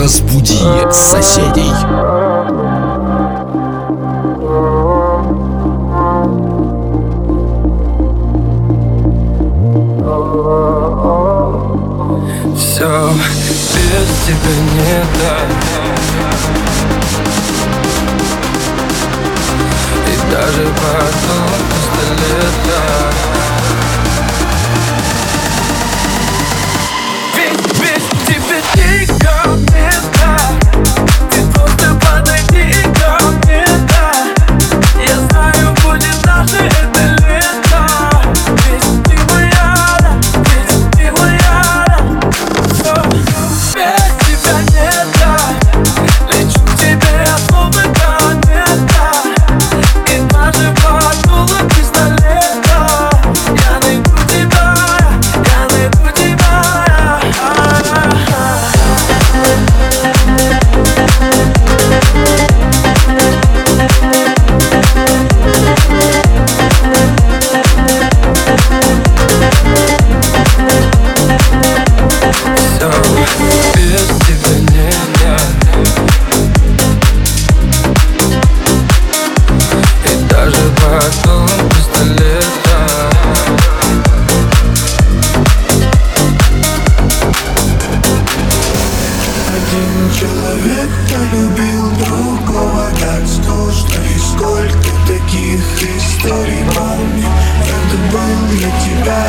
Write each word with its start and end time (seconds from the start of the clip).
Разбуди 0.00 0.58
соседей. 0.90 1.70
Все 12.56 13.10
без 13.74 14.10
тебя 14.24 14.54
не 14.72 15.04
так 15.20 15.48
И 20.06 20.32
даже 20.32 20.66
потом 20.80 21.50
пистолета 21.68 23.19
человек 90.18 90.90
полюбил 91.08 91.90
другого 92.04 92.90
так 93.00 93.26
скучно 93.26 94.00
И 94.04 94.18
сколько 94.18 94.90
таких 95.06 95.60
историй 95.82 96.64
помню. 96.74 97.28
Это 97.62 97.96
был 98.12 98.38
для 98.50 98.70
тебя 98.80 99.22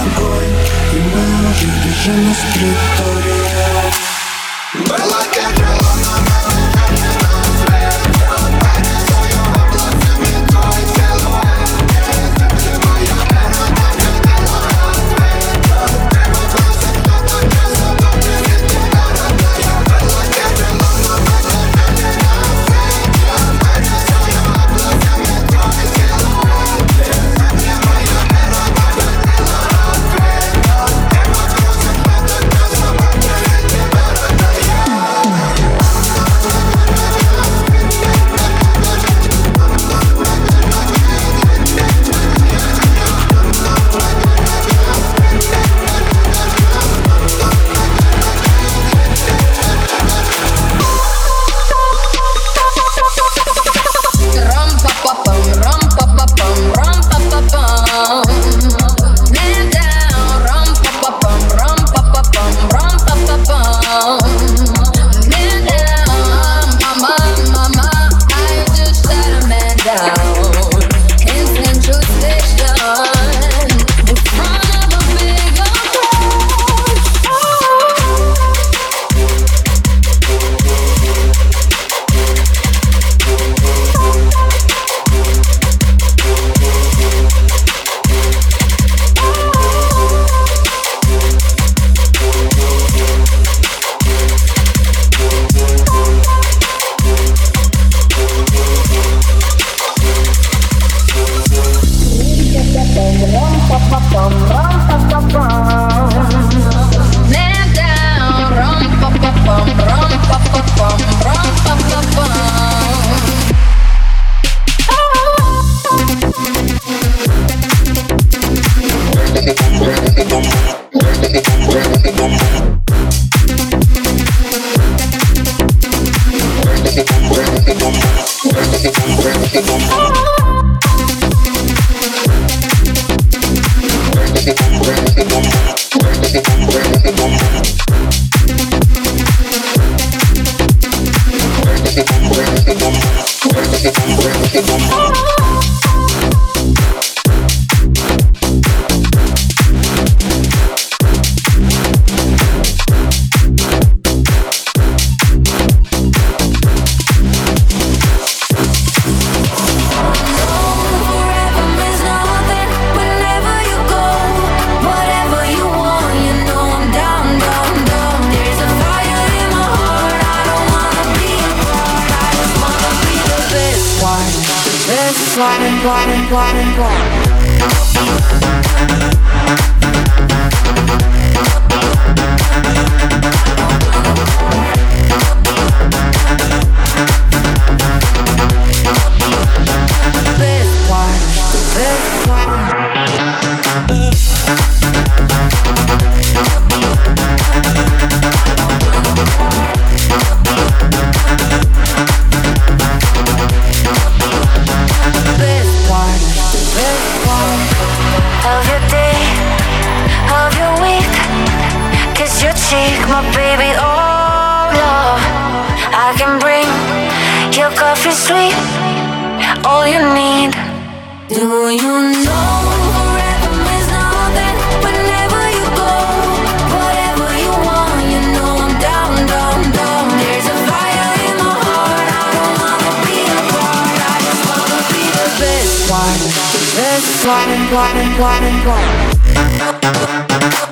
огонь 0.00 0.54
И 0.92 0.96
мы 0.96 1.24
уже 1.50 1.68
держим 1.84 2.18
нас 2.28 2.36
в 2.36 2.48
приторе 2.54 3.38
Была 4.86 5.27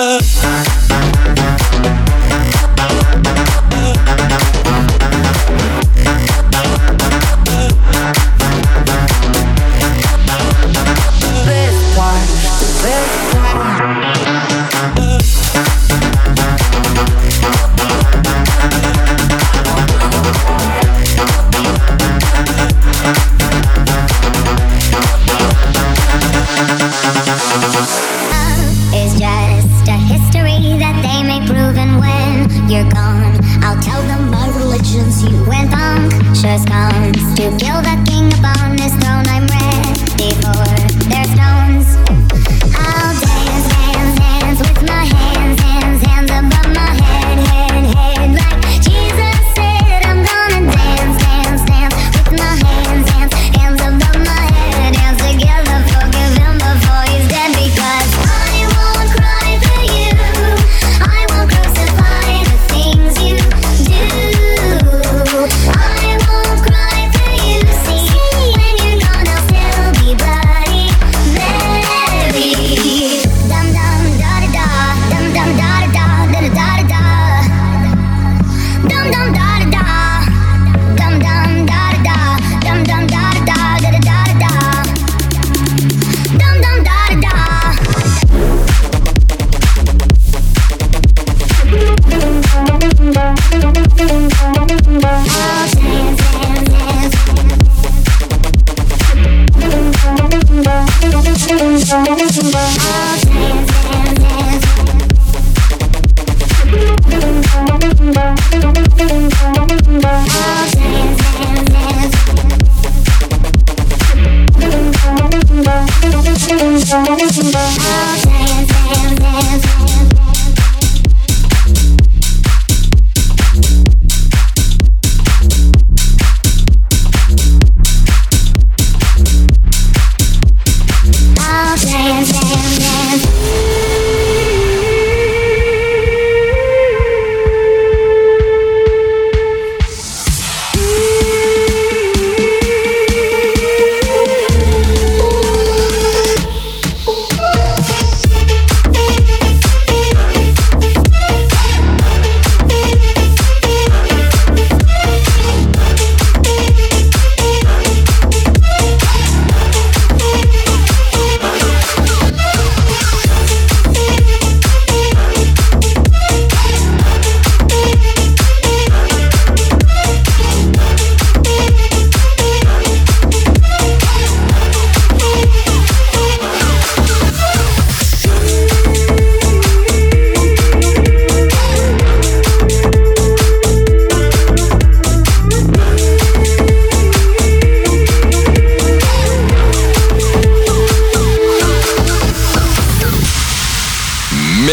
Uh. 0.00 0.37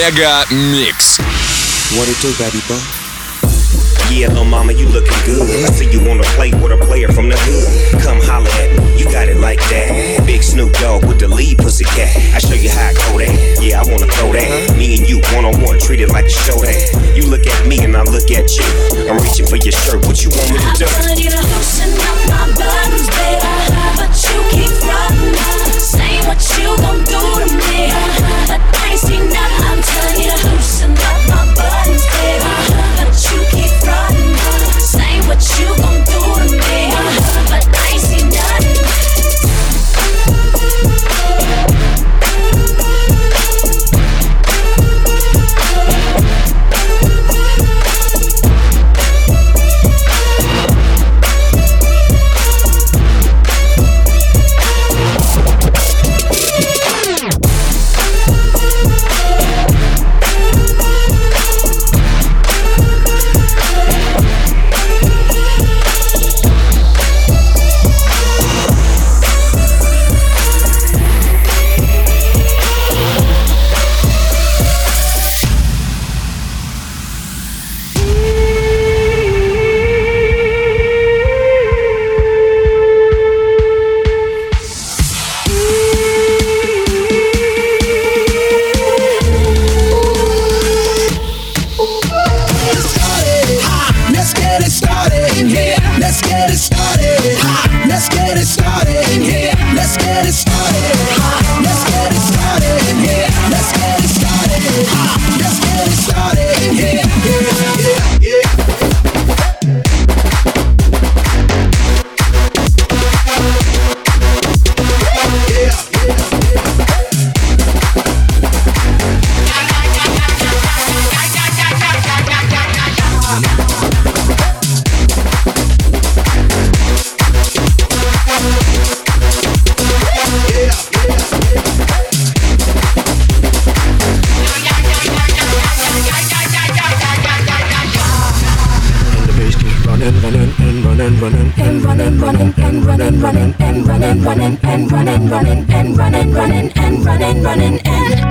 Mega 0.06 0.46
Mix. 0.54 1.18
What 1.98 2.06
it 2.06 2.14
do, 2.22 2.30
baby 2.38 2.62
boy? 2.70 2.78
Yeah, 4.14 4.30
little 4.30 4.46
mama, 4.46 4.78
you 4.78 4.86
looking 4.86 5.18
good. 5.26 5.50
I 5.66 5.74
see 5.74 5.90
you 5.90 5.98
on 6.14 6.22
the 6.22 6.28
plate 6.38 6.54
with 6.62 6.70
a 6.70 6.78
player 6.78 7.10
from 7.10 7.26
the 7.26 7.34
hood. 7.42 8.06
Come 8.06 8.22
holler 8.22 8.54
at 8.62 8.70
me, 8.78 9.02
you 9.02 9.10
got 9.10 9.34
it 9.34 9.42
like 9.42 9.58
that. 9.74 10.22
Big 10.22 10.44
Snoop 10.44 10.78
Dogg 10.78 11.10
with 11.10 11.18
the 11.18 11.28
lead 11.28 11.58
pussy 11.58 11.86
cat. 11.98 12.14
I 12.36 12.38
show 12.38 12.54
you 12.54 12.70
how 12.70 12.86
I 12.86 12.94
go 12.94 13.18
that. 13.18 13.34
Yeah, 13.66 13.82
I 13.82 13.84
wanna 13.90 14.06
throw 14.14 14.30
that. 14.30 14.46
Uh-huh. 14.46 14.78
Me 14.78 14.94
and 15.02 15.10
you 15.10 15.26
one 15.34 15.42
on 15.42 15.58
one, 15.66 15.82
treat 15.82 16.02
it 16.02 16.14
like 16.14 16.30
a 16.30 16.38
show 16.46 16.62
that. 16.62 16.78
You 17.18 17.26
look 17.26 17.50
at 17.50 17.66
me 17.66 17.82
and 17.82 17.98
I 17.98 18.06
look 18.06 18.30
at 18.30 18.46
you. 18.54 18.68
I'm 19.10 19.18
reaching 19.18 19.50
for 19.50 19.58
your 19.58 19.74
shirt, 19.74 20.06
what 20.06 20.22
you 20.22 20.30
want 20.30 20.54
me 20.54 20.62
to 20.62 20.72
do? 20.78 20.86
I 20.86 21.02
really 21.02 21.26
need 21.26 21.34
to 21.34 21.42
loosen 21.42 21.90
up 22.06 22.18
my 22.30 22.46
buttons, 22.54 23.10
baby. 23.10 23.42
But 23.98 24.14
you 24.22 24.38
keep 24.54 24.70
running, 24.86 25.34
Say 25.82 26.22
what 26.30 26.38
you 26.62 26.70
gon' 26.78 27.02
do 27.10 27.22
to 27.42 27.48
me. 27.58 28.75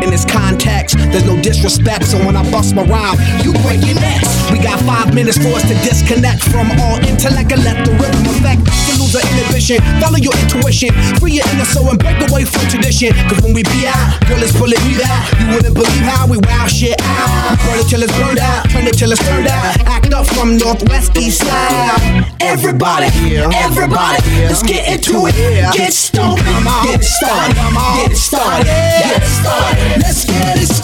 In 0.02 0.10
this 0.10 0.24
context, 0.24 0.96
there's 1.12 1.24
no 1.24 1.40
disrespect. 1.40 2.04
So 2.06 2.18
when 2.24 2.36
I 2.36 2.42
bust 2.50 2.74
my 2.74 2.84
rhyme, 2.84 3.18
you 3.44 3.52
break 3.64 3.80
your 3.84 3.96
necks. 3.96 4.28
We 4.50 4.58
got 4.58 4.80
five 4.84 5.14
minutes 5.14 5.38
for 5.38 5.52
us 5.56 5.62
to 5.68 5.74
disconnect 5.86 6.42
from 6.50 6.70
all 6.80 6.98
intellect 7.04 7.52
and 7.52 7.64
let 7.64 7.84
the 7.84 7.92
rhythm 7.96 8.24
affect. 8.28 8.64
To 8.64 8.92
lose 9.00 9.12
the 9.12 9.22
inhibition, 9.24 9.78
follow 10.00 10.18
your 10.18 10.34
intuition, 10.44 10.90
free 11.18 11.40
your 11.40 11.46
inner 11.54 11.64
soul 11.64 11.88
and 11.90 11.98
break 11.98 12.18
away 12.28 12.44
from 12.44 12.66
tradition. 12.68 13.12
Cause 13.28 13.40
when 13.42 13.54
we 13.54 13.62
be 13.62 13.86
out, 13.86 14.20
girl, 14.28 14.42
it's 14.42 14.52
pulling 14.56 14.80
me 14.84 15.00
out. 15.02 15.22
You 15.40 15.46
wouldn't 15.56 15.74
believe 15.74 16.04
how 16.04 16.26
we 16.28 16.38
wow 16.44 16.66
shit 16.66 17.00
out. 17.00 17.56
Burn 17.64 17.78
it 17.80 17.88
till 17.88 18.02
it's 18.02 18.12
burned 18.18 18.38
out, 18.38 18.68
turn 18.70 18.86
it 18.86 18.96
till 18.96 19.10
it's 19.12 19.22
turned 19.24 19.48
out. 19.48 19.80
Act 19.86 20.12
up 20.12 20.26
from 20.26 20.56
northwest 20.56 21.16
east 21.16 21.40
side. 21.40 22.24
Everybody, 22.40 23.08
everybody, 23.54 24.20
let's 24.46 24.62
get 24.62 24.86
into 24.86 25.26
it. 25.26 25.34
Get 25.72 25.92
stoned, 25.92 26.38
get 26.84 27.00
it 27.00 27.04
started, 27.04 27.56
get 27.56 28.12
it 28.12 28.16
started, 28.16 28.66
get 28.66 29.22
it 29.22 29.26
started. 29.26 29.73
Let's 29.98 30.24
get 30.24 30.58
it 30.58 30.66
started. 30.66 30.83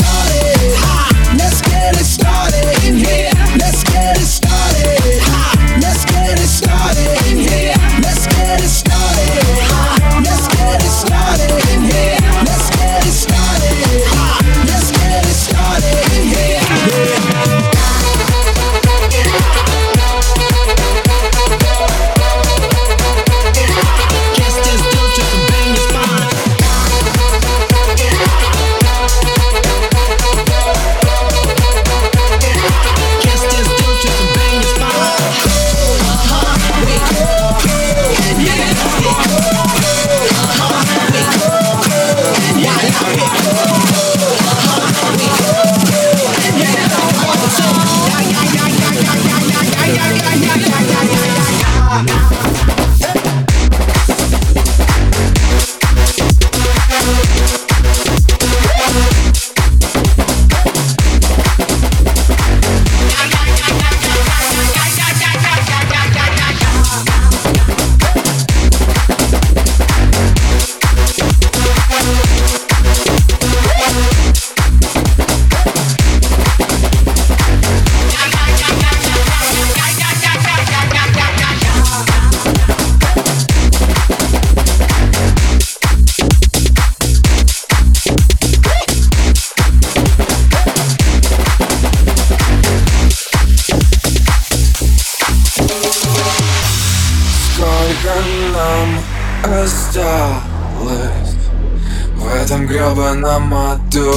гребаном 103.20 103.54
аду 103.54 104.14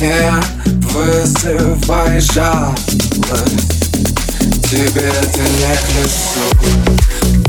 Не 0.00 0.32
вызывай 0.92 2.20
жалость 2.20 2.88
Тебе 4.70 5.04
это 5.04 5.42
не 5.42 5.74
к 5.76 5.86
лицу 6.00 6.44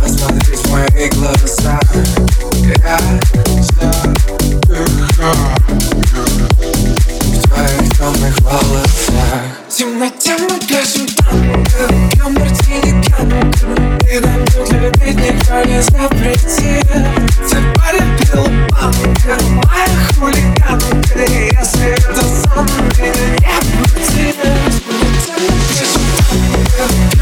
Посмотри 0.00 0.54
в 0.56 0.70
мои 0.70 1.08
глаза 1.10 1.80
Я 2.76 2.98
задыхаю 4.68 5.44
в 6.97 6.97
твоих 7.49 7.97
темных 7.97 8.39
волосах 8.41 9.41
В 9.67 9.75
темноте 9.75 10.37
мы 10.37 10.59
пляшем 10.67 11.07
танго 11.17 11.87
Пьем 12.11 12.33
мартини 12.33 13.03
канго 13.09 14.07
И 14.09 14.19
дают 14.19 14.71
любить 14.71 15.15
никто 15.15 15.63
не 15.63 15.81
запретит 15.81 16.87
Ты 17.49 17.57
полюбил 17.75 18.45
банка 18.69 19.37
Моя 19.49 19.99
хулиганка 20.17 21.19
Если 21.19 21.91
это 21.91 22.21
сон, 22.21 22.67
меня 22.97 23.55
не 23.63 23.77
будет 23.93 24.35
В 24.35 24.81
темноте 24.85 25.33
мы 25.37 25.51
пляшем 25.69 26.05
танго 26.29 27.18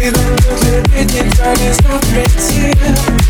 И 0.00 0.10
дают 0.10 0.40
любить 0.64 1.12
никто 1.12 1.52
не 1.62 1.74
запретит 1.74 2.78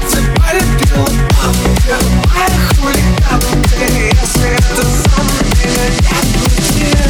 Ты 0.09 0.19
полюбил 0.37 1.05
банка 1.31 1.99
Моя 2.33 2.69
хулиганка 2.79 3.85
Если 3.89 4.51
это 4.55 4.83
меня 5.59 5.89
не 5.91 7.10